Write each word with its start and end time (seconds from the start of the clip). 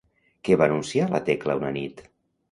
Què 0.47 0.55
va 0.61 0.67
anunciar 0.69 1.05
la 1.11 1.21
Tecla 1.27 1.57
una 1.59 1.69
nit? 1.77 2.01